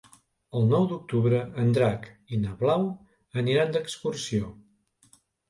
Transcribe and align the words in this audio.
El 0.59 0.63
nou 0.69 0.85
d'octubre 0.93 1.41
en 1.63 1.69
Drac 1.79 2.07
i 2.31 2.39
na 2.47 2.55
Blau 2.63 2.87
aniran 3.43 3.77
d'excursió. 3.77 4.51